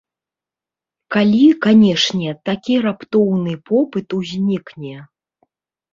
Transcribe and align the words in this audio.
Калі, 1.15 1.41
канешне, 1.67 2.29
такі 2.51 2.75
раптоўны 2.89 3.53
попыт 3.71 4.07
узнікне. 4.21 4.95